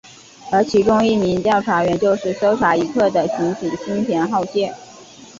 [0.51, 4.73] 而其中一名调查员就是搜查一课的刑警新田浩介。